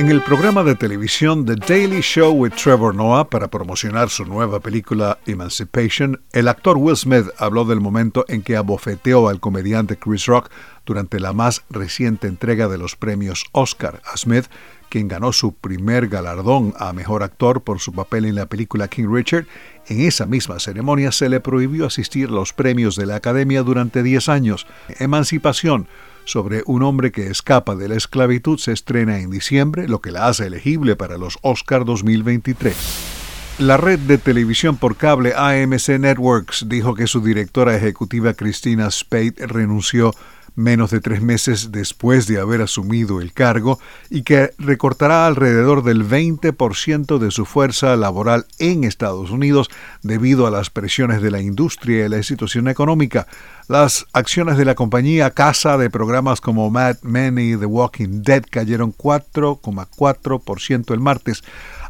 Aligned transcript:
En 0.00 0.08
el 0.08 0.22
programa 0.22 0.64
de 0.64 0.76
televisión 0.76 1.44
The 1.44 1.56
Daily 1.56 2.00
Show 2.00 2.32
with 2.32 2.52
Trevor 2.52 2.94
Noah 2.94 3.28
para 3.28 3.48
promocionar 3.48 4.08
su 4.08 4.24
nueva 4.24 4.58
película 4.58 5.18
Emancipation, 5.26 6.22
el 6.32 6.48
actor 6.48 6.78
Will 6.78 6.96
Smith 6.96 7.26
habló 7.36 7.66
del 7.66 7.82
momento 7.82 8.24
en 8.26 8.40
que 8.40 8.56
abofeteó 8.56 9.28
al 9.28 9.40
comediante 9.40 9.98
Chris 9.98 10.24
Rock 10.24 10.50
durante 10.86 11.20
la 11.20 11.34
más 11.34 11.64
reciente 11.68 12.28
entrega 12.28 12.66
de 12.66 12.78
los 12.78 12.96
premios 12.96 13.44
Oscar. 13.52 14.00
A 14.10 14.16
Smith, 14.16 14.46
quien 14.88 15.06
ganó 15.06 15.34
su 15.34 15.52
primer 15.52 16.08
galardón 16.08 16.72
a 16.78 16.94
mejor 16.94 17.22
actor 17.22 17.62
por 17.62 17.78
su 17.78 17.92
papel 17.92 18.24
en 18.24 18.36
la 18.36 18.46
película 18.46 18.88
King 18.88 19.12
Richard, 19.12 19.44
en 19.90 20.00
esa 20.02 20.24
misma 20.24 20.60
ceremonia 20.60 21.12
se 21.12 21.28
le 21.28 21.40
prohibió 21.40 21.86
asistir 21.86 22.28
a 22.28 22.32
los 22.32 22.52
premios 22.52 22.94
de 22.94 23.06
la 23.06 23.16
Academia 23.16 23.62
durante 23.62 24.02
10 24.02 24.28
años. 24.28 24.66
Emancipación 25.00 25.88
sobre 26.24 26.62
un 26.66 26.84
hombre 26.84 27.10
que 27.10 27.26
escapa 27.26 27.74
de 27.74 27.88
la 27.88 27.96
esclavitud 27.96 28.58
se 28.58 28.72
estrena 28.72 29.18
en 29.18 29.30
diciembre, 29.30 29.88
lo 29.88 30.00
que 30.00 30.12
la 30.12 30.28
hace 30.28 30.46
elegible 30.46 30.94
para 30.94 31.18
los 31.18 31.38
Oscar 31.42 31.84
2023. 31.84 32.76
La 33.58 33.76
red 33.76 33.98
de 33.98 34.16
televisión 34.16 34.76
por 34.76 34.96
cable 34.96 35.34
AMC 35.36 35.98
Networks 35.98 36.66
dijo 36.68 36.94
que 36.94 37.06
su 37.06 37.20
directora 37.20 37.76
ejecutiva 37.76 38.32
Christina 38.34 38.90
Spade 38.90 39.34
renunció 39.40 40.14
menos 40.60 40.90
de 40.90 41.00
tres 41.00 41.22
meses 41.22 41.72
después 41.72 42.26
de 42.26 42.38
haber 42.38 42.62
asumido 42.62 43.20
el 43.20 43.32
cargo 43.32 43.78
y 44.10 44.22
que 44.22 44.52
recortará 44.58 45.26
alrededor 45.26 45.82
del 45.82 46.08
20% 46.08 47.18
de 47.18 47.30
su 47.30 47.46
fuerza 47.46 47.96
laboral 47.96 48.46
en 48.58 48.84
Estados 48.84 49.30
Unidos 49.30 49.70
debido 50.02 50.46
a 50.46 50.50
las 50.50 50.70
presiones 50.70 51.22
de 51.22 51.30
la 51.30 51.40
industria 51.40 52.06
y 52.06 52.08
la 52.08 52.22
situación 52.22 52.68
económica. 52.68 53.26
Las 53.68 54.06
acciones 54.12 54.56
de 54.56 54.64
la 54.64 54.74
compañía 54.74 55.30
casa 55.30 55.78
de 55.78 55.90
programas 55.90 56.40
como 56.40 56.70
Mad 56.70 56.96
Men 57.02 57.38
y 57.38 57.56
The 57.56 57.66
Walking 57.66 58.22
Dead 58.22 58.44
cayeron 58.48 58.92
4,4% 58.92 60.92
el 60.92 61.00
martes. 61.00 61.42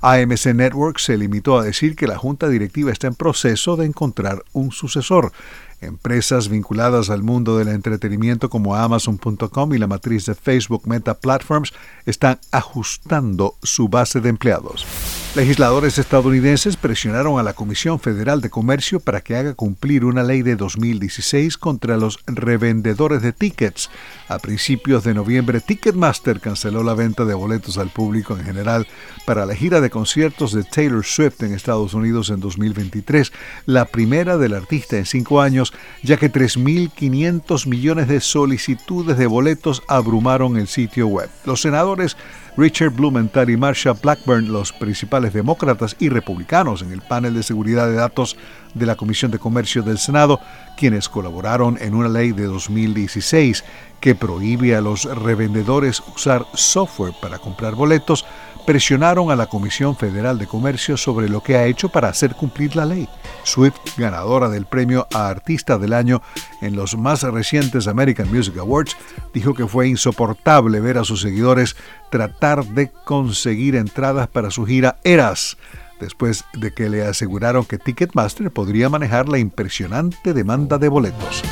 AMC 0.02 0.54
Network 0.54 0.98
se 0.98 1.16
limitó 1.16 1.58
a 1.58 1.64
decir 1.64 1.94
que 1.94 2.06
la 2.06 2.16
junta 2.16 2.48
directiva 2.48 2.90
está 2.90 3.06
en 3.06 3.14
proceso 3.14 3.76
de 3.76 3.86
encontrar 3.86 4.42
un 4.52 4.72
sucesor. 4.72 5.32
Empresas 5.80 6.48
vinculadas 6.48 7.10
al 7.10 7.22
mundo 7.22 7.56
del 7.56 7.68
entretenimiento 7.68 8.50
como 8.50 8.76
Amazon.com 8.76 9.74
y 9.74 9.78
la 9.78 9.86
matriz 9.86 10.26
de 10.26 10.34
Facebook 10.34 10.86
Meta 10.86 11.14
Platforms 11.14 11.72
están 12.04 12.38
ajustando 12.50 13.54
su 13.62 13.88
base 13.88 14.20
de 14.20 14.28
empleados. 14.28 14.86
Legisladores 15.36 15.96
estadounidenses 15.98 16.76
presionaron 16.76 17.38
a 17.38 17.44
la 17.44 17.52
Comisión 17.52 18.00
Federal 18.00 18.40
de 18.40 18.50
Comercio 18.50 18.98
para 18.98 19.20
que 19.20 19.36
haga 19.36 19.54
cumplir 19.54 20.04
una 20.04 20.24
ley 20.24 20.42
de 20.42 20.56
2016 20.56 21.56
contra 21.56 21.96
los 21.96 22.18
revendedores 22.26 23.22
de 23.22 23.32
tickets. 23.32 23.90
A 24.26 24.40
principios 24.40 25.04
de 25.04 25.14
noviembre, 25.14 25.60
Ticketmaster 25.60 26.40
canceló 26.40 26.82
la 26.82 26.94
venta 26.94 27.24
de 27.24 27.34
boletos 27.34 27.78
al 27.78 27.90
público 27.90 28.36
en 28.36 28.44
general 28.44 28.88
para 29.24 29.46
la 29.46 29.54
gira 29.54 29.80
de 29.80 29.88
conciertos 29.88 30.52
de 30.52 30.64
Taylor 30.64 31.04
Swift 31.04 31.40
en 31.44 31.54
Estados 31.54 31.94
Unidos 31.94 32.30
en 32.30 32.40
2023, 32.40 33.32
la 33.66 33.84
primera 33.84 34.36
del 34.36 34.54
artista 34.54 34.96
en 34.96 35.06
cinco 35.06 35.40
años, 35.40 35.72
ya 36.02 36.16
que 36.16 36.32
3.500 36.32 37.68
millones 37.68 38.08
de 38.08 38.20
solicitudes 38.20 39.16
de 39.16 39.28
boletos 39.28 39.84
abrumaron 39.86 40.56
el 40.56 40.66
sitio 40.66 41.06
web. 41.06 41.30
Los 41.44 41.60
senadores 41.60 42.16
Richard 42.56 42.90
Blumenthal 42.90 43.48
y 43.50 43.56
Marsha 43.56 43.92
Blackburn, 43.92 44.52
los 44.52 44.72
principales 44.72 45.32
demócratas 45.32 45.96
y 45.98 46.08
republicanos 46.08 46.82
en 46.82 46.92
el 46.92 47.00
panel 47.00 47.34
de 47.34 47.42
seguridad 47.42 47.86
de 47.86 47.94
datos 47.94 48.36
de 48.74 48.86
la 48.86 48.96
Comisión 48.96 49.30
de 49.30 49.38
Comercio 49.38 49.82
del 49.82 49.98
Senado, 49.98 50.40
quienes 50.76 51.08
colaboraron 51.08 51.78
en 51.80 51.94
una 51.94 52.08
ley 52.08 52.32
de 52.32 52.44
2016 52.44 53.64
que 54.00 54.14
prohíbe 54.14 54.74
a 54.74 54.80
los 54.80 55.04
revendedores 55.04 56.02
usar 56.14 56.46
software 56.54 57.14
para 57.20 57.38
comprar 57.38 57.74
boletos, 57.74 58.24
presionaron 58.70 59.32
a 59.32 59.34
la 59.34 59.48
Comisión 59.48 59.96
Federal 59.96 60.38
de 60.38 60.46
Comercio 60.46 60.96
sobre 60.96 61.28
lo 61.28 61.42
que 61.42 61.56
ha 61.56 61.66
hecho 61.66 61.88
para 61.88 62.06
hacer 62.06 62.36
cumplir 62.36 62.76
la 62.76 62.86
ley. 62.86 63.08
Swift, 63.42 63.74
ganadora 63.96 64.48
del 64.48 64.64
premio 64.64 65.08
a 65.12 65.26
Artista 65.26 65.76
del 65.76 65.92
Año 65.92 66.22
en 66.62 66.76
los 66.76 66.96
más 66.96 67.24
recientes 67.24 67.88
American 67.88 68.32
Music 68.32 68.56
Awards, 68.58 68.96
dijo 69.34 69.54
que 69.54 69.66
fue 69.66 69.88
insoportable 69.88 70.78
ver 70.78 70.98
a 70.98 71.04
sus 71.04 71.20
seguidores 71.20 71.74
tratar 72.12 72.64
de 72.64 72.92
conseguir 72.92 73.74
entradas 73.74 74.28
para 74.28 74.52
su 74.52 74.64
gira 74.64 75.00
Eras, 75.02 75.56
después 75.98 76.44
de 76.52 76.72
que 76.72 76.88
le 76.88 77.04
aseguraron 77.04 77.64
que 77.64 77.76
Ticketmaster 77.76 78.52
podría 78.52 78.88
manejar 78.88 79.28
la 79.28 79.40
impresionante 79.40 80.32
demanda 80.32 80.78
de 80.78 80.88
boletos. 80.88 81.42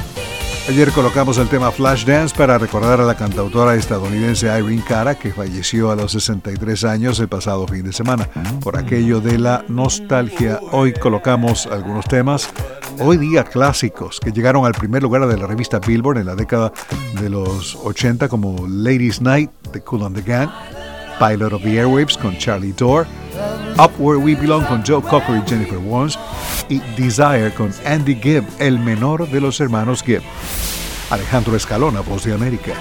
Ayer 0.68 0.92
colocamos 0.92 1.38
el 1.38 1.48
tema 1.48 1.70
Flashdance 1.70 2.36
para 2.36 2.58
recordar 2.58 3.00
a 3.00 3.04
la 3.04 3.16
cantautora 3.16 3.74
estadounidense 3.74 4.46
Irene 4.48 4.84
Cara, 4.86 5.14
que 5.14 5.32
falleció 5.32 5.90
a 5.90 5.96
los 5.96 6.12
63 6.12 6.84
años 6.84 7.18
el 7.20 7.28
pasado 7.28 7.66
fin 7.66 7.84
de 7.84 7.92
semana. 7.94 8.28
Por 8.60 8.76
aquello 8.76 9.22
de 9.22 9.38
la 9.38 9.64
nostalgia, 9.68 10.60
hoy 10.70 10.92
colocamos 10.92 11.66
algunos 11.66 12.04
temas, 12.04 12.50
hoy 13.00 13.16
día 13.16 13.44
clásicos, 13.44 14.20
que 14.20 14.30
llegaron 14.30 14.66
al 14.66 14.74
primer 14.74 15.02
lugar 15.02 15.26
de 15.26 15.38
la 15.38 15.46
revista 15.46 15.78
Billboard 15.78 16.18
en 16.18 16.26
la 16.26 16.34
década 16.34 16.70
de 17.18 17.30
los 17.30 17.74
80, 17.74 18.28
como 18.28 18.68
Ladies 18.68 19.22
Night 19.22 19.50
de 19.72 19.80
Cool 19.80 20.02
on 20.02 20.12
the 20.12 20.20
Gang, 20.22 20.50
Pilot 21.18 21.52
of 21.52 21.62
the 21.62 21.78
Airwaves 21.78 22.16
con 22.16 22.36
Charlie 22.38 22.72
Dorr, 22.72 23.06
Up 23.78 23.92
Where 23.98 24.18
We 24.18 24.34
Belong 24.34 24.64
con 24.66 24.82
Joe 24.84 25.02
Cocker 25.02 25.36
y 25.36 25.48
Jennifer 25.48 25.78
Warnes 25.78 26.18
y 26.68 26.80
Desire 26.96 27.52
con 27.54 27.72
Andy 27.84 28.14
Gibb, 28.14 28.44
el 28.58 28.78
menor 28.78 29.28
de 29.28 29.40
los 29.40 29.60
hermanos 29.60 30.02
Gibb. 30.02 30.22
Alejandro 31.10 31.56
Escalona, 31.56 32.00
Voz 32.00 32.24
de 32.24 32.34
América. 32.34 32.74